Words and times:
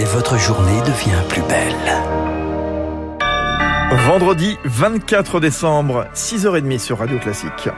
et 0.00 0.04
votre 0.04 0.38
journée 0.38 0.80
devient 0.86 1.22
plus 1.28 1.42
belle. 1.42 1.74
Vendredi 4.06 4.56
24 4.64 5.40
décembre, 5.40 6.06
6h30 6.14 6.78
sur 6.78 6.98
Radio 6.98 7.18
Classique. 7.18 7.68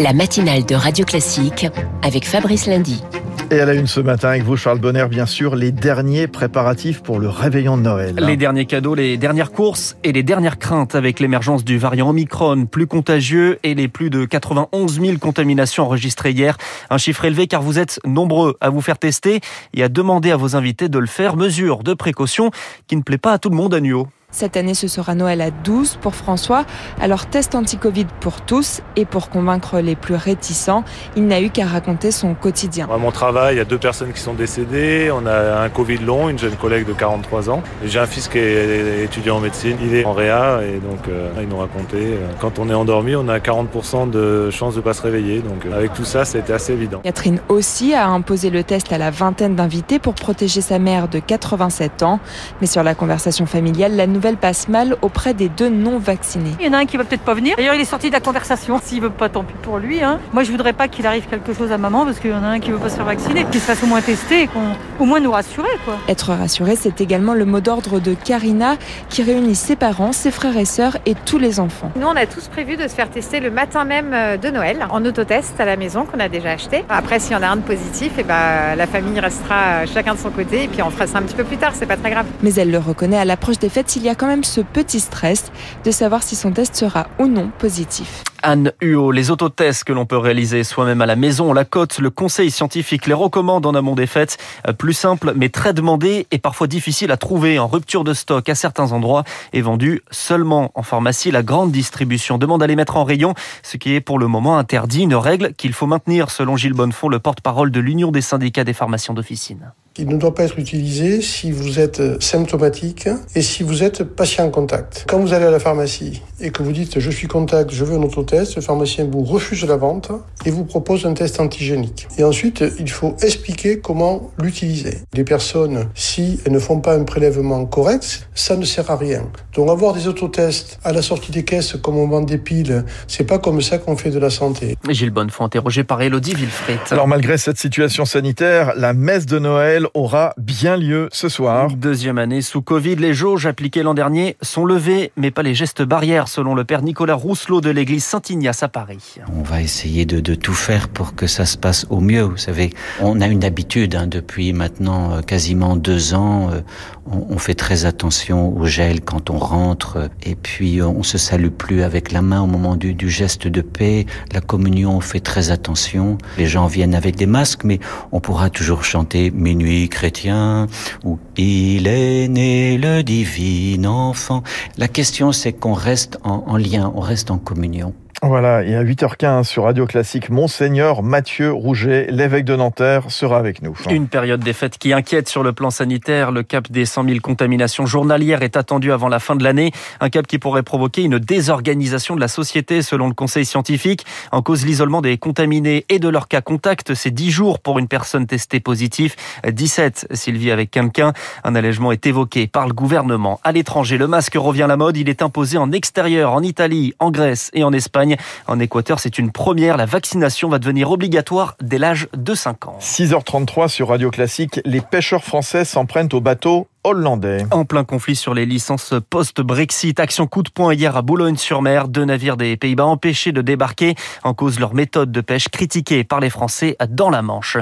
La 0.00 0.12
matinale 0.12 0.64
de 0.64 0.74
Radio 0.74 1.04
Classique 1.04 1.66
avec 2.02 2.26
Fabrice 2.26 2.66
Lundy. 2.66 3.04
Et 3.52 3.58
à 3.58 3.64
la 3.64 3.74
une 3.74 3.88
ce 3.88 3.98
matin 3.98 4.28
avec 4.28 4.44
vous, 4.44 4.56
Charles 4.56 4.78
Bonner, 4.78 5.06
bien 5.10 5.26
sûr, 5.26 5.56
les 5.56 5.72
derniers 5.72 6.28
préparatifs 6.28 7.02
pour 7.02 7.18
le 7.18 7.28
réveillon 7.28 7.76
de 7.76 7.82
Noël. 7.82 8.14
Les 8.14 8.36
derniers 8.36 8.64
cadeaux, 8.64 8.94
les 8.94 9.16
dernières 9.16 9.50
courses 9.50 9.96
et 10.04 10.12
les 10.12 10.22
dernières 10.22 10.56
craintes 10.56 10.94
avec 10.94 11.18
l'émergence 11.18 11.64
du 11.64 11.76
variant 11.76 12.10
Omicron, 12.10 12.66
plus 12.66 12.86
contagieux 12.86 13.58
et 13.64 13.74
les 13.74 13.88
plus 13.88 14.08
de 14.08 14.24
91 14.24 15.00
000 15.00 15.18
contaminations 15.18 15.82
enregistrées 15.82 16.30
hier. 16.30 16.58
Un 16.90 16.98
chiffre 16.98 17.24
élevé 17.24 17.48
car 17.48 17.60
vous 17.60 17.80
êtes 17.80 17.98
nombreux 18.04 18.56
à 18.60 18.70
vous 18.70 18.80
faire 18.80 18.98
tester 18.98 19.40
et 19.74 19.82
à 19.82 19.88
demander 19.88 20.30
à 20.30 20.36
vos 20.36 20.54
invités 20.54 20.88
de 20.88 21.00
le 21.00 21.08
faire. 21.08 21.34
Mesure 21.34 21.82
de 21.82 21.92
précaution 21.92 22.52
qui 22.86 22.94
ne 22.94 23.02
plaît 23.02 23.18
pas 23.18 23.32
à 23.32 23.38
tout 23.38 23.50
le 23.50 23.56
monde 23.56 23.74
à 23.74 23.80
Nuo. 23.80 24.06
Cette 24.32 24.56
année, 24.56 24.74
ce 24.74 24.86
sera 24.86 25.14
Noël 25.14 25.40
à 25.40 25.50
12 25.50 25.98
pour 26.00 26.14
François. 26.14 26.64
Alors, 27.00 27.26
test 27.26 27.54
anti-Covid 27.56 28.06
pour 28.20 28.42
tous 28.42 28.80
et 28.94 29.04
pour 29.04 29.28
convaincre 29.28 29.80
les 29.80 29.96
plus 29.96 30.14
réticents, 30.14 30.84
il 31.16 31.26
n'a 31.26 31.40
eu 31.40 31.50
qu'à 31.50 31.66
raconter 31.66 32.12
son 32.12 32.34
quotidien. 32.34 32.88
À 32.92 32.96
mon 32.96 33.10
travail, 33.10 33.56
il 33.56 33.58
y 33.58 33.60
a 33.60 33.64
deux 33.64 33.78
personnes 33.78 34.12
qui 34.12 34.20
sont 34.20 34.34
décédées. 34.34 35.10
On 35.12 35.26
a 35.26 35.62
un 35.62 35.68
Covid 35.68 35.98
long, 35.98 36.28
une 36.28 36.38
jeune 36.38 36.54
collègue 36.54 36.86
de 36.86 36.92
43 36.92 37.50
ans. 37.50 37.62
J'ai 37.84 37.98
un 37.98 38.06
fils 38.06 38.28
qui 38.28 38.38
est 38.38 39.04
étudiant 39.04 39.38
en 39.38 39.40
médecine. 39.40 39.76
Il 39.82 39.94
est 39.94 40.04
en 40.04 40.12
réa 40.12 40.60
et 40.62 40.78
donc 40.78 41.08
euh, 41.08 41.30
ils 41.40 41.48
nous 41.48 41.58
raconté 41.58 41.96
euh, 41.96 42.28
quand 42.40 42.58
on 42.58 42.68
est 42.70 42.74
endormi, 42.74 43.16
on 43.16 43.28
a 43.28 43.38
40% 43.38 44.10
de 44.10 44.50
chances 44.50 44.74
de 44.74 44.78
ne 44.78 44.84
pas 44.84 44.94
se 44.94 45.02
réveiller. 45.02 45.40
Donc 45.40 45.66
euh, 45.66 45.76
avec 45.76 45.92
tout 45.92 46.04
ça, 46.04 46.24
c'était 46.24 46.52
assez 46.52 46.72
évident. 46.72 47.00
Catherine 47.02 47.40
aussi 47.48 47.94
a 47.94 48.08
imposé 48.08 48.50
le 48.50 48.62
test 48.62 48.92
à 48.92 48.98
la 48.98 49.10
vingtaine 49.10 49.56
d'invités 49.56 49.98
pour 49.98 50.14
protéger 50.14 50.60
sa 50.60 50.78
mère 50.78 51.08
de 51.08 51.18
87 51.18 52.04
ans. 52.04 52.20
Mais 52.60 52.68
sur 52.68 52.84
la 52.84 52.94
conversation 52.94 53.46
familiale, 53.46 53.96
la 53.96 54.06
nouvelle 54.06 54.19
passe 54.36 54.68
mal 54.68 54.96
auprès 55.02 55.34
des 55.34 55.48
deux 55.48 55.68
non 55.68 55.98
vaccinés. 55.98 56.52
Il 56.60 56.66
y 56.66 56.68
en 56.68 56.72
a 56.72 56.78
un 56.78 56.86
qui 56.86 56.96
va 56.96 57.04
peut-être 57.04 57.22
pas 57.22 57.34
venir. 57.34 57.56
D'ailleurs, 57.56 57.74
il 57.74 57.80
est 57.80 57.84
sorti 57.84 58.08
de 58.08 58.12
la 58.12 58.20
conversation. 58.20 58.80
S'il 58.82 59.00
veut 59.00 59.10
pas, 59.10 59.28
tant 59.28 59.44
pis 59.44 59.54
pour 59.62 59.78
lui. 59.78 60.02
Hein. 60.02 60.18
Moi, 60.32 60.42
je 60.42 60.50
voudrais 60.50 60.72
pas 60.72 60.88
qu'il 60.88 61.06
arrive 61.06 61.26
quelque 61.26 61.52
chose 61.52 61.72
à 61.72 61.78
maman 61.78 62.04
parce 62.04 62.18
qu'il 62.18 62.30
y 62.30 62.34
en 62.34 62.42
a 62.42 62.48
un 62.48 62.60
qui 62.60 62.70
veut 62.70 62.78
pas 62.78 62.88
se 62.88 62.96
faire 62.96 63.04
vacciner. 63.04 63.44
Qu'il 63.50 63.60
se 63.60 63.66
fasse 63.66 63.82
au 63.82 63.86
moins 63.86 64.00
tester 64.00 64.42
et 64.42 64.46
qu'on 64.46 64.60
au 64.98 65.04
moins 65.04 65.20
nous 65.20 65.32
rassurer. 65.32 65.68
Quoi. 65.84 65.96
Être 66.08 66.32
rassuré, 66.32 66.76
c'est 66.76 67.00
également 67.00 67.34
le 67.34 67.44
mot 67.44 67.60
d'ordre 67.60 68.00
de 68.00 68.14
Karina 68.14 68.76
qui 69.08 69.22
réunit 69.22 69.54
ses 69.54 69.76
parents, 69.76 70.12
ses 70.12 70.30
frères 70.30 70.56
et 70.56 70.64
sœurs 70.64 70.96
et 71.06 71.14
tous 71.14 71.38
les 71.38 71.60
enfants. 71.60 71.90
Nous, 71.96 72.06
on 72.06 72.16
a 72.16 72.26
tous 72.26 72.48
prévu 72.48 72.76
de 72.76 72.82
se 72.82 72.94
faire 72.94 73.10
tester 73.10 73.40
le 73.40 73.50
matin 73.50 73.84
même 73.84 74.12
euh, 74.12 74.36
de 74.36 74.48
Noël 74.50 74.86
en 74.90 75.04
autotest 75.04 75.60
à 75.60 75.64
la 75.64 75.76
maison 75.76 76.04
qu'on 76.04 76.20
a 76.20 76.28
déjà 76.28 76.50
acheté. 76.50 76.84
Après, 76.88 77.18
s'il 77.18 77.32
y 77.32 77.36
en 77.36 77.42
a 77.42 77.48
un 77.48 77.56
de 77.56 77.62
positif, 77.62 78.18
et 78.18 78.22
ben, 78.22 78.74
la 78.76 78.86
famille 78.86 79.18
restera 79.18 79.86
chacun 79.86 80.14
de 80.14 80.18
son 80.18 80.30
côté 80.30 80.64
et 80.64 80.68
puis 80.68 80.82
on 80.82 80.90
fera 80.90 81.06
ça 81.06 81.18
un 81.18 81.22
petit 81.22 81.34
peu 81.34 81.44
plus 81.44 81.56
tard. 81.56 81.72
C'est 81.74 81.86
pas 81.86 81.96
très 81.96 82.10
grave. 82.10 82.26
Mais 82.42 82.54
elle 82.54 82.70
le 82.70 82.78
reconnaît 82.78 83.18
à 83.18 83.24
l'approche 83.24 83.58
des 83.58 83.68
fêtes, 83.68 83.96
il 83.96 84.02
y 84.02 84.08
a 84.08 84.09
quand 84.14 84.26
même 84.26 84.44
ce 84.44 84.60
petit 84.60 85.00
stress 85.00 85.52
de 85.84 85.90
savoir 85.90 86.22
si 86.22 86.36
son 86.36 86.52
test 86.52 86.74
sera 86.76 87.08
ou 87.18 87.26
non 87.26 87.50
positif. 87.58 88.22
Anne 88.42 88.72
Huot, 88.80 89.12
les 89.12 89.30
autotests 89.30 89.84
que 89.84 89.92
l'on 89.92 90.06
peut 90.06 90.16
réaliser 90.16 90.64
soi-même 90.64 91.02
à 91.02 91.06
la 91.06 91.16
maison, 91.16 91.52
la 91.52 91.64
cote, 91.64 91.98
le 91.98 92.10
conseil 92.10 92.50
scientifique 92.50 93.06
les 93.06 93.14
recommande 93.14 93.66
en 93.66 93.74
amont 93.74 93.94
des 93.94 94.06
fêtes. 94.06 94.38
Euh, 94.66 94.72
plus 94.72 94.94
simple, 94.94 95.32
mais 95.36 95.50
très 95.50 95.74
demandé 95.74 96.26
et 96.30 96.38
parfois 96.38 96.66
difficile 96.66 97.10
à 97.12 97.16
trouver 97.16 97.58
en 97.58 97.66
rupture 97.66 98.04
de 98.04 98.14
stock 98.14 98.48
à 98.48 98.54
certains 98.54 98.92
endroits 98.92 99.24
et 99.52 99.60
vendu 99.60 100.02
seulement 100.10 100.70
en 100.74 100.82
pharmacie. 100.82 101.30
La 101.30 101.42
grande 101.42 101.70
distribution 101.70 102.38
demande 102.38 102.62
à 102.62 102.66
les 102.66 102.76
mettre 102.76 102.96
en 102.96 103.04
rayon, 103.04 103.34
ce 103.62 103.76
qui 103.76 103.94
est 103.94 104.00
pour 104.00 104.18
le 104.18 104.26
moment 104.26 104.58
interdit. 104.58 105.02
Une 105.02 105.14
règle 105.14 105.52
qu'il 105.54 105.72
faut 105.72 105.86
maintenir 105.86 106.30
selon 106.30 106.56
Gilles 106.56 106.72
Bonnefond, 106.72 107.08
le 107.08 107.18
porte-parole 107.18 107.70
de 107.70 107.80
l'Union 107.80 108.10
des 108.10 108.22
syndicats 108.22 108.64
des 108.64 108.72
pharmaciens 108.72 109.14
d'officine. 109.14 109.72
Il 110.00 110.08
ne 110.08 110.16
doit 110.16 110.34
pas 110.34 110.44
être 110.44 110.58
utilisé 110.58 111.20
si 111.20 111.52
vous 111.52 111.78
êtes 111.78 112.22
symptomatique 112.22 113.06
et 113.34 113.42
si 113.42 113.62
vous 113.62 113.82
êtes 113.82 114.02
patient 114.02 114.46
en 114.46 114.50
contact. 114.50 115.04
Quand 115.06 115.18
vous 115.18 115.34
allez 115.34 115.44
à 115.44 115.50
la 115.50 115.58
pharmacie 115.58 116.22
et 116.40 116.50
que 116.50 116.62
vous 116.62 116.72
dites 116.72 116.98
je 116.98 117.10
suis 117.10 117.28
contact, 117.28 117.70
je 117.70 117.84
veux 117.84 117.98
un 117.98 118.02
autotest, 118.02 118.56
le 118.56 118.62
pharmacien 118.62 119.04
vous 119.04 119.22
refuse 119.22 119.62
la 119.66 119.76
vente 119.76 120.10
et 120.46 120.50
vous 120.50 120.64
propose 120.64 121.04
un 121.04 121.12
test 121.12 121.38
antigénique. 121.38 122.08
Et 122.16 122.24
ensuite, 122.24 122.64
il 122.78 122.88
faut 122.88 123.14
expliquer 123.20 123.80
comment 123.80 124.30
l'utiliser. 124.40 125.02
Les 125.12 125.22
personnes, 125.22 125.90
si 125.94 126.40
elles 126.46 126.52
ne 126.52 126.58
font 126.58 126.80
pas 126.80 126.94
un 126.94 127.04
prélèvement 127.04 127.66
correct, 127.66 128.26
ça 128.34 128.56
ne 128.56 128.64
sert 128.64 128.90
à 128.90 128.96
rien. 128.96 129.24
Donc 129.52 129.68
avoir 129.68 129.92
des 129.92 130.08
autotests 130.08 130.78
à 130.82 130.92
la 130.92 131.02
sortie 131.02 131.30
des 131.30 131.44
caisses 131.44 131.76
comme 131.82 131.98
on 131.98 132.08
vend 132.08 132.22
des 132.22 132.38
piles, 132.38 132.86
c'est 133.06 133.24
pas 133.24 133.38
comme 133.38 133.60
ça 133.60 133.76
qu'on 133.76 133.98
fait 133.98 134.10
de 134.10 134.18
la 134.18 134.30
santé. 134.30 134.76
Gilles 134.88 135.10
Bonnefond 135.10 135.44
interrogé 135.44 135.84
par 135.84 136.00
Elodie 136.00 136.34
Villefrit. 136.34 136.78
Alors 136.90 137.06
malgré 137.06 137.36
cette 137.36 137.58
situation 137.58 138.06
sanitaire, 138.06 138.72
la 138.76 138.94
messe 138.94 139.26
de 139.26 139.38
Noël 139.38 139.88
aura 139.94 140.34
bien 140.36 140.76
lieu 140.76 141.08
ce 141.12 141.28
soir. 141.28 141.70
Deuxième 141.70 142.18
année 142.18 142.42
sous 142.42 142.62
Covid, 142.62 142.96
les 142.96 143.14
jauges 143.14 143.46
appliquées 143.46 143.82
l'an 143.82 143.94
dernier 143.94 144.36
sont 144.42 144.64
levées, 144.64 145.12
mais 145.16 145.30
pas 145.30 145.42
les 145.42 145.54
gestes 145.54 145.82
barrières, 145.82 146.28
selon 146.28 146.54
le 146.54 146.64
père 146.64 146.82
Nicolas 146.82 147.14
Rousselot 147.14 147.60
de 147.60 147.70
l'église 147.70 148.04
Saint-Ignace 148.04 148.62
à 148.62 148.68
Paris. 148.68 149.16
On 149.36 149.42
va 149.42 149.60
essayer 149.60 150.04
de, 150.04 150.20
de, 150.20 150.34
tout 150.34 150.54
faire 150.54 150.88
pour 150.88 151.14
que 151.14 151.26
ça 151.26 151.46
se 151.46 151.56
passe 151.56 151.86
au 151.90 152.00
mieux. 152.00 152.22
Vous 152.22 152.36
savez, 152.36 152.70
on 153.00 153.20
a 153.20 153.26
une 153.26 153.44
habitude 153.44 153.94
hein, 153.94 154.06
depuis 154.06 154.52
maintenant 154.52 155.12
euh, 155.12 155.20
quasiment 155.22 155.76
deux 155.76 156.14
ans. 156.14 156.50
Euh, 156.50 156.60
on, 157.10 157.34
on, 157.34 157.38
fait 157.38 157.54
très 157.54 157.84
attention 157.84 158.56
au 158.56 158.64
gel 158.66 159.00
quand 159.00 159.30
on 159.30 159.38
rentre, 159.38 159.96
euh, 159.96 160.08
et 160.22 160.34
puis 160.34 160.80
on 160.82 161.02
se 161.02 161.18
salue 161.18 161.48
plus 161.48 161.82
avec 161.82 162.12
la 162.12 162.22
main 162.22 162.42
au 162.42 162.46
moment 162.46 162.76
du, 162.76 162.94
du 162.94 163.10
geste 163.10 163.48
de 163.48 163.60
paix. 163.60 164.06
La 164.32 164.40
communion, 164.40 164.96
on 164.96 165.00
fait 165.00 165.20
très 165.20 165.50
attention. 165.50 166.18
Les 166.38 166.46
gens 166.46 166.66
viennent 166.66 166.94
avec 166.94 167.16
des 167.16 167.26
masques, 167.26 167.64
mais 167.64 167.80
on 168.12 168.20
pourra 168.20 168.50
toujours 168.50 168.84
chanter 168.84 169.30
minuit 169.30 169.88
chrétien 169.88 170.66
ou 171.04 171.18
il 171.36 171.86
est 171.86 172.28
né 172.28 172.78
le 172.78 173.02
divin 173.02 173.84
enfant. 173.84 174.42
La 174.78 174.88
question, 174.88 175.32
c'est 175.32 175.52
qu'on 175.52 175.74
reste 175.74 176.18
en, 176.22 176.44
en 176.46 176.56
lien, 176.56 176.92
on 176.94 177.00
reste 177.00 177.30
en 177.30 177.38
communion. 177.38 177.94
Voilà, 178.22 178.62
et 178.64 178.74
à 178.74 178.84
8h15 178.84 179.44
sur 179.44 179.64
Radio 179.64 179.86
Classique, 179.86 180.28
Monseigneur 180.28 181.02
Mathieu 181.02 181.52
Rouget, 181.52 182.06
l'évêque 182.10 182.44
de 182.44 182.54
Nanterre, 182.54 183.10
sera 183.10 183.38
avec 183.38 183.62
nous. 183.62 183.74
Une 183.88 184.08
période 184.08 184.40
des 184.40 184.52
fêtes 184.52 184.76
qui 184.76 184.92
inquiète 184.92 185.26
sur 185.26 185.42
le 185.42 185.54
plan 185.54 185.70
sanitaire. 185.70 186.30
Le 186.30 186.42
cap 186.42 186.70
des 186.70 186.84
100 186.84 187.04
000 187.04 187.20
contaminations 187.20 187.86
journalières 187.86 188.42
est 188.42 188.58
attendu 188.58 188.92
avant 188.92 189.08
la 189.08 189.20
fin 189.20 189.36
de 189.36 189.42
l'année. 189.42 189.72
Un 190.00 190.10
cap 190.10 190.26
qui 190.26 190.38
pourrait 190.38 190.62
provoquer 190.62 191.02
une 191.02 191.18
désorganisation 191.18 192.14
de 192.14 192.20
la 192.20 192.28
société, 192.28 192.82
selon 192.82 193.08
le 193.08 193.14
conseil 193.14 193.46
scientifique. 193.46 194.04
En 194.32 194.42
cause 194.42 194.66
l'isolement 194.66 195.00
des 195.00 195.16
contaminés 195.16 195.86
et 195.88 195.98
de 195.98 196.08
leur 196.08 196.28
cas 196.28 196.42
contact, 196.42 196.92
c'est 196.92 197.10
10 197.10 197.30
jours 197.30 197.58
pour 197.58 197.78
une 197.78 197.88
personne 197.88 198.26
testée 198.26 198.60
positive, 198.60 199.14
17 199.50 200.08
s'il 200.12 200.36
vit 200.36 200.50
avec 200.50 200.70
quelqu'un. 200.70 201.14
Un 201.42 201.54
allègement 201.54 201.90
est 201.90 202.06
évoqué 202.06 202.46
par 202.48 202.66
le 202.66 202.74
gouvernement. 202.74 203.40
À 203.44 203.52
l'étranger, 203.52 203.96
le 203.96 204.06
masque 204.06 204.34
revient 204.34 204.64
à 204.64 204.66
la 204.66 204.76
mode. 204.76 204.98
Il 204.98 205.08
est 205.08 205.22
imposé 205.22 205.56
en 205.56 205.72
extérieur, 205.72 206.34
en 206.34 206.42
Italie, 206.42 206.92
en 206.98 207.10
Grèce 207.10 207.50
et 207.54 207.64
en 207.64 207.72
Espagne. 207.72 208.09
En 208.46 208.58
Équateur, 208.58 209.00
c'est 209.00 209.18
une 209.18 209.32
première. 209.32 209.76
La 209.76 209.86
vaccination 209.86 210.48
va 210.48 210.58
devenir 210.58 210.90
obligatoire 210.90 211.56
dès 211.60 211.78
l'âge 211.78 212.08
de 212.16 212.34
5 212.34 212.68
ans. 212.68 212.78
6h33 212.80 213.68
sur 213.68 213.88
Radio 213.88 214.10
Classique. 214.10 214.60
Les 214.64 214.80
pêcheurs 214.80 215.24
français 215.24 215.64
s'en 215.64 215.86
prennent 215.86 216.08
au 216.12 216.20
bateau 216.20 216.66
hollandais. 216.84 217.44
En 217.50 217.64
plein 217.64 217.84
conflit 217.84 218.16
sur 218.16 218.34
les 218.34 218.46
licences 218.46 218.94
post-Brexit, 219.10 220.00
action 220.00 220.26
coup 220.26 220.42
de 220.42 220.50
poing 220.50 220.72
hier 220.72 220.96
à 220.96 221.02
Boulogne-sur-Mer, 221.02 221.88
deux 221.88 222.04
navires 222.04 222.36
des 222.36 222.56
Pays-Bas 222.56 222.86
empêchés 222.86 223.32
de 223.32 223.42
débarquer 223.42 223.94
en 224.24 224.34
cause 224.34 224.58
leur 224.58 224.74
méthode 224.74 225.12
de 225.12 225.20
pêche 225.20 225.48
critiquée 225.48 226.04
par 226.04 226.20
les 226.20 226.30
Français 226.30 226.76
dans 226.88 227.10
la 227.10 227.22
Manche. 227.22 227.58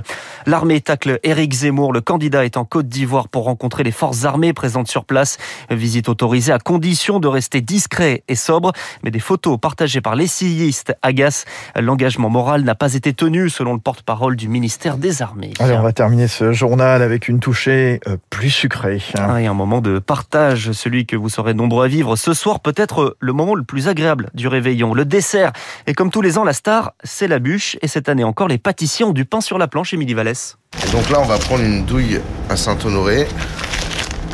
L'armée 0.46 0.80
tacle 0.80 1.18
Éric 1.22 1.52
Zemmour, 1.52 1.92
le 1.92 2.00
candidat 2.00 2.44
est 2.44 2.56
en 2.56 2.64
Côte 2.64 2.88
d'Ivoire 2.88 3.28
pour 3.28 3.44
rencontrer 3.44 3.82
les 3.82 3.90
forces 3.90 4.24
armées 4.24 4.52
présentes 4.52 4.88
sur 4.88 5.04
place. 5.04 5.38
Visite 5.70 6.08
autorisée 6.08 6.52
à 6.52 6.58
condition 6.58 7.20
de 7.20 7.28
rester 7.28 7.60
discret 7.60 8.22
et 8.28 8.36
sobre, 8.36 8.72
mais 9.02 9.10
des 9.10 9.20
photos 9.20 9.58
partagées 9.58 10.00
par 10.00 10.14
les 10.14 10.24
essayistes 10.24 10.94
agacent. 11.02 11.44
L'engagement 11.74 12.28
moral 12.28 12.62
n'a 12.62 12.74
pas 12.74 12.94
été 12.94 13.14
tenu 13.14 13.48
selon 13.50 13.72
le 13.72 13.80
porte-parole 13.80 14.36
du 14.36 14.48
ministère 14.48 14.98
des 14.98 15.22
Armées. 15.22 15.54
Allez, 15.58 15.74
on 15.74 15.82
va 15.82 15.92
terminer 15.92 16.28
ce 16.28 16.52
journal 16.52 17.02
avec 17.02 17.28
une 17.28 17.40
touchée 17.40 18.00
plus 18.30 18.50
sucrée. 18.50 19.00
Ah, 19.16 19.40
et 19.40 19.46
un 19.46 19.54
moment 19.54 19.80
de 19.80 19.98
partage, 19.98 20.72
celui 20.72 21.06
que 21.06 21.16
vous 21.16 21.28
serez 21.28 21.54
nombreux 21.54 21.84
à 21.84 21.88
vivre 21.88 22.16
ce 22.16 22.34
soir, 22.34 22.60
peut-être 22.60 23.16
le 23.20 23.32
moment 23.32 23.54
le 23.54 23.62
plus 23.62 23.88
agréable 23.88 24.30
du 24.34 24.48
réveillon, 24.48 24.94
le 24.94 25.04
dessert. 25.04 25.52
Et 25.86 25.94
comme 25.94 26.10
tous 26.10 26.22
les 26.22 26.38
ans, 26.38 26.44
la 26.44 26.52
star, 26.52 26.92
c'est 27.04 27.28
la 27.28 27.38
bûche. 27.38 27.76
Et 27.82 27.88
cette 27.88 28.08
année 28.08 28.24
encore, 28.24 28.48
les 28.48 28.58
pâtissiers 28.58 29.04
ont 29.04 29.12
du 29.12 29.24
pain 29.24 29.40
sur 29.40 29.58
la 29.58 29.68
planche, 29.68 29.94
Émilie 29.94 30.14
Vallès. 30.14 30.58
Et 30.86 30.90
donc 30.90 31.08
là, 31.10 31.18
on 31.20 31.24
va 31.26 31.38
prendre 31.38 31.62
une 31.62 31.84
douille 31.84 32.20
à 32.50 32.56
Saint-Honoré. 32.56 33.26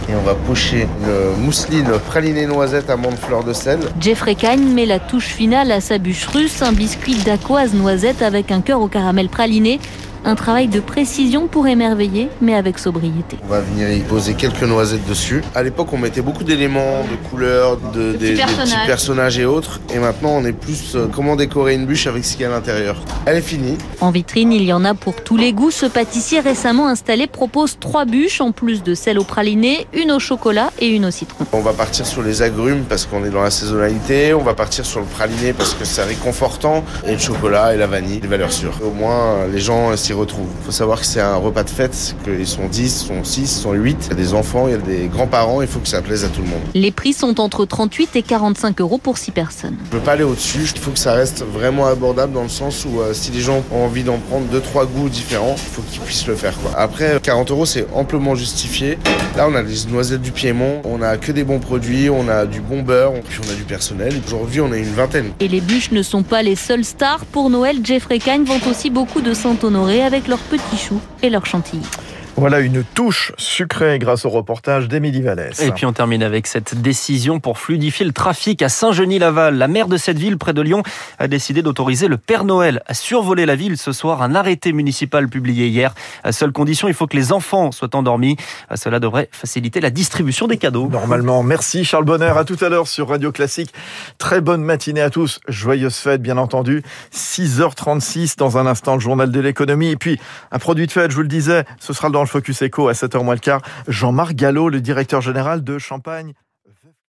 Et 0.07 0.15
on 0.15 0.23
va 0.23 0.35
pocher 0.35 0.87
une 1.03 1.45
mousseline 1.45 1.91
pralinée 2.09 2.47
noisette 2.47 2.91
à 2.91 2.97
de 2.97 3.17
fleur 3.17 3.43
de 3.43 3.55
sel. 3.55 3.79
Jeffrey 3.99 4.35
Cagne 4.35 4.63
met 4.63 4.85
la 4.85 4.99
touche 4.99 5.29
finale 5.29 5.73
à 5.73 5.81
sa 5.81 5.97
bûche 5.97 6.27
russe, 6.27 6.61
un 6.61 6.73
biscuit 6.73 7.15
d'aquoise 7.15 7.73
noisette 7.73 8.21
avec 8.21 8.53
un 8.53 8.61
cœur 8.61 8.83
au 8.83 8.89
caramel 8.89 9.31
praliné 9.31 9.81
Un 10.27 10.37
travail 10.37 10.69
de 10.69 10.81
précision 10.81 11.49
pour 11.49 11.67
émerveiller, 11.67 12.29
mais 12.41 12.55
avec 12.55 12.79
sobriété. 12.79 13.37
On 13.45 13.49
va 13.49 13.61
venir 13.61 13.91
y 13.93 14.01
poser 14.01 14.33
quelques 14.35 14.63
noisettes 14.63 15.07
dessus. 15.07 15.43
À 15.55 15.63
l'époque, 15.63 15.89
on 15.93 15.99
mettait 15.99 16.23
beaucoup 16.23 16.45
d'éléments, 16.45 17.03
de 17.11 17.29
couleurs, 17.29 17.77
de, 17.93 18.13
des, 18.13 18.35
des 18.35 18.43
petits 18.43 18.75
personnages 18.87 19.39
et 19.39 19.45
autres. 19.45 19.81
Et 19.95 19.99
maintenant, 19.99 20.31
on 20.31 20.45
est 20.47 20.55
plus 20.55 20.95
euh, 20.95 21.09
comment 21.13 21.37
décorer 21.37 21.75
une 21.75 21.85
bûche 21.85 22.07
avec 22.07 22.25
ce 22.25 22.33
qu'il 22.33 22.43
y 22.43 22.45
a 22.45 22.49
à 22.49 22.53
l'intérieur. 22.53 22.97
Elle 23.27 23.37
est 23.37 23.43
finie. 23.43 23.77
En 24.01 24.11
vitrine, 24.11 24.51
il 24.53 24.63
y 24.65 24.73
en 24.73 24.85
a 24.87 24.95
pour 24.95 25.17
tous 25.23 25.37
les 25.37 25.53
goûts. 25.53 25.71
Ce 25.71 25.85
pâtissier 25.85 26.41
récemment 26.41 26.89
installé 26.89 27.27
propose 27.27 27.79
trois 27.79 28.07
bûches 28.07 28.41
en 28.41 28.53
plus 28.53 28.83
de 28.83 28.95
celle 28.95 29.19
au 29.19 29.25
praliné, 29.25 29.87
une 29.93 30.11
au 30.11 30.19
chocolat 30.19 30.71
et 30.79 30.89
une 30.89 31.05
au 31.05 31.11
citron. 31.11 31.45
On 31.53 31.61
va 31.61 31.75
partir 31.75 32.07
sur 32.07 32.23
les 32.23 32.41
agrumes 32.41 32.85
parce 32.89 33.05
qu'on 33.05 33.25
est 33.27 33.31
dans 33.31 33.43
la 33.43 33.51
saisonnalité. 33.51 34.33
On 34.33 34.43
va 34.43 34.55
partir 34.55 34.87
sur 34.87 35.01
le 35.01 35.07
praliné 35.07 35.53
parce 35.53 35.75
que 35.75 35.85
c'est 35.85 36.05
réconfortant. 36.05 36.83
Et 37.07 37.13
le 37.13 37.19
chocolat 37.19 37.75
et 37.75 37.77
la 37.77 37.87
vanille, 37.87 38.21
des 38.21 38.29
valeurs 38.29 38.53
sûres. 38.53 38.79
Au 38.83 38.91
moins, 38.91 39.47
les 39.53 39.61
gens 39.61 39.95
s'y 39.97 40.14
retrouvent. 40.15 40.49
Il 40.61 40.67
faut 40.67 40.73
savoir 40.73 41.01
que 41.01 41.07
c'est 41.07 41.21
un 41.21 41.37
repas 41.37 41.65
de 41.65 41.71
fête, 41.71 42.17
qu'ils 42.25 42.47
sont 42.47 42.67
10, 42.67 43.07
sont 43.07 43.25
6, 43.25 43.61
sont 43.61 43.73
8. 43.73 43.97
Il 44.01 44.09
y 44.09 44.13
a 44.13 44.15
des 44.15 44.35
enfants, 44.35 44.67
il 44.69 44.73
y 44.73 44.75
a 44.75 44.79
des 44.79 45.09
grands-parents. 45.09 45.63
Il 45.63 45.69
faut 45.69 45.81
que 45.81 45.89
ça 45.89 46.03
plaise 46.03 46.25
à 46.25 46.29
tout 46.29 46.43
le 46.43 46.49
monde. 46.49 46.63
Les 46.75 46.91
prix 46.91 47.13
sont 47.13 47.41
entre 47.41 47.65
38 47.65 48.17
et 48.17 48.23
45 48.23 48.81
euros 48.81 48.99
pour 48.99 49.19
6 49.19 49.31
personnes. 49.33 49.77
Je 49.91 49.97
ne 49.97 50.01
peux 50.01 50.05
pas 50.05 50.13
aller 50.13 50.25
au-dessus. 50.25 50.71
Il 50.75 50.81
faut 50.81 50.91
que 50.91 50.99
ça 50.99 51.15
reste 51.15 51.45
vraiment 51.45 51.87
abordable 51.87 52.33
dans 52.33 52.43
le 52.43 52.49
sens 52.49 52.85
où 52.85 53.01
euh, 53.01 53.13
si 53.13 53.31
les 53.31 53.41
gens 53.41 53.63
ont 53.73 53.85
envie 53.85 54.03
d'en 54.03 54.19
prendre 54.19 54.47
deux 54.47 54.61
trois 54.61 54.87
goûts 54.87 55.09
différents, 55.09 55.57
il 55.57 55.73
faut 55.73 55.83
qu'ils 55.83 56.01
puissent 56.01 56.27
le 56.27 56.35
faire. 56.35 56.57
Quoi. 56.59 56.73
Après, 56.77 57.19
40 57.23 57.51
euros, 57.51 57.67
c'est 57.67 57.87
amplement 57.95 58.35
justifié. 58.35 58.99
Là, 59.37 59.47
on 59.49 59.55
a 59.55 59.63
les 59.63 59.87
noisettes 59.91 60.23
du 60.23 60.33
Piémont, 60.33 60.81
on 60.85 61.03
a 61.03 61.17
que 61.17 61.33
des 61.33 61.45
bons 61.45 61.61
produits, 61.61 62.11
on 62.11 62.29
a 62.29 62.47
du 62.47 62.61
bon 62.61 62.83
beurre, 62.83 63.13
puis 63.29 63.41
on 63.47 63.51
a 63.51 63.55
du 63.55 63.65
personnel. 63.65 64.15
Aujourd'hui, 64.27 64.61
on 64.61 64.73
a 64.73 64.77
une 64.77 64.93
vingtaine. 64.93 65.33
Et 65.41 65.49
les 65.49 65.61
bûches 65.61 65.91
ne 65.91 66.03
sont 66.03 66.23
pas 66.23 66.43
les 66.43 66.57
seules 66.57 66.85
stars. 66.85 67.25
Pour 67.27 67.51
Noël, 67.51 67.79
Jeffrey 67.83 68.19
Cagne 68.19 68.45
vend 68.45 68.61
aussi 68.71 68.91
beaucoup 68.91 69.21
de 69.21 69.35
Saint-Honoré 69.35 70.04
avec 70.05 70.29
leurs 70.29 70.39
petits 70.39 70.77
choux 70.77 71.01
et 71.23 71.31
leurs 71.31 71.47
chantilly. 71.47 71.87
Voilà 72.37 72.59
une 72.59 72.83
touche 72.83 73.33
sucrée 73.39 74.01
grâce 74.01 74.25
au 74.25 74.29
reportage 74.29 74.89
d'Émilie 74.89 75.23
Vallès. 75.23 75.61
Et 75.61 75.71
puis 75.71 75.87
on 75.87 75.93
termine 75.93 76.23
avec 76.23 76.49
cette 76.49 76.75
décision 76.75 77.39
pour 77.39 77.59
fluidifier 77.59 78.05
le 78.05 78.13
trafic 78.13 78.61
à 78.61 78.69
Saint-Genis-Laval. 78.69 79.57
La 79.57 79.69
maire 79.69 79.87
de 79.87 79.97
cette 79.97 80.19
ville 80.19 80.37
près 80.37 80.53
de 80.53 80.61
Lyon 80.61 80.83
a 81.21 81.29
décidé 81.29 81.63
d'autoriser 81.63 82.09
le 82.09 82.17
Père 82.17 82.45
Noël 82.45 82.83
à 82.87 82.95
survoler 82.95 83.47
la 83.47 83.55
ville 83.55 83.79
ce 83.79 83.93
soir. 83.93 84.21
Un 84.21 84.35
arrêté 84.35 84.73
municipal 84.73 85.29
publié 85.29 85.69
hier. 85.69 85.95
À 86.25 86.33
seule 86.33 86.51
condition, 86.51 86.89
il 86.89 86.95
faut 86.95 87.07
que 87.07 87.17
les 87.17 87.33
enfants 87.33 87.71
soient 87.71 87.95
endormis. 87.95 88.37
Cela 88.75 88.99
devrait 88.99 89.29
faciliter 89.31 89.81
la 89.81 89.91
distribution 89.91 90.49
des 90.49 90.57
cadeaux. 90.57 90.89
Normalement. 90.89 91.45
Merci 91.45 91.85
Charles 91.85 92.05
Bonner. 92.05 92.33
À 92.37 92.45
tout 92.45 92.59
à 92.63 92.69
l'heure 92.69 92.89
sur 92.89 93.11
Radio 93.11 93.31
Classique. 93.31 93.73
Très 94.19 94.41
bonne 94.41 94.63
matinée 94.63 95.03
à 95.03 95.11
tous. 95.11 95.39
Joyeuse 95.47 95.97
fête, 95.97 96.21
bien 96.21 96.37
entendu. 96.37 96.83
6h36 97.15 98.37
dans 98.37 98.59
un 98.59 98.67
instant, 98.67 98.95
le 98.95 99.01
journal 99.01 99.31
de 99.31 99.41
l'économie. 99.41 99.91
Et 99.91 99.97
puis, 99.97 100.19
un 100.51 100.59
produit 100.59 100.89
de 100.89 100.93
fête, 100.93 101.13
je 101.13 101.17
vous 101.17 101.23
le 101.23 101.29
disais, 101.29 101.65
ce 101.79 101.93
sera 101.93 102.11
dans 102.11 102.24
le 102.25 102.29
Focus 102.29 102.63
Echo 102.63 102.89
à 102.89 102.93
7h 102.93 103.23
moins 103.23 103.35
le 103.35 103.41
quart. 103.41 103.63
Jean-Marc 103.87 104.35
Gallo, 104.35 104.69
le 104.69 104.81
directeur 104.81 105.21
général 105.21 105.63
de 105.63 105.79
Champagne 105.79 106.35